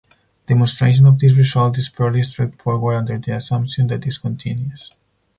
Demonstration 0.47 1.05
of 1.05 1.19
this 1.19 1.35
result 1.37 1.77
is 1.77 1.87
fairly 1.89 2.23
straightforward 2.23 2.95
under 2.95 3.19
the 3.19 3.35
assumption 3.35 3.85
that 3.85 4.07
is 4.07 4.17
continuous. 4.17 4.89